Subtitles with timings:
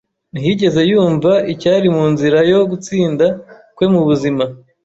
[0.31, 3.25] Ntiyigeze yumva icyari mu nzira yo gutsinda
[3.75, 4.43] kwe mu buzima.